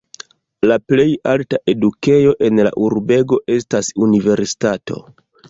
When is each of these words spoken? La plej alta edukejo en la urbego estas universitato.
La 0.69 0.77
plej 0.91 1.03
alta 1.33 1.59
edukejo 1.73 2.33
en 2.49 2.63
la 2.69 2.73
urbego 2.87 3.41
estas 3.59 3.93
universitato. 4.09 5.01